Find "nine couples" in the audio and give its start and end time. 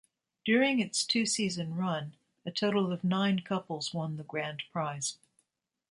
3.03-3.93